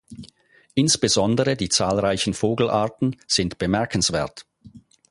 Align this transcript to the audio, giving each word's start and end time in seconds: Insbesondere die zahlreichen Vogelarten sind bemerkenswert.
Insbesondere 0.73 1.55
die 1.55 1.69
zahlreichen 1.69 2.33
Vogelarten 2.33 3.17
sind 3.27 3.59
bemerkenswert. 3.59 4.47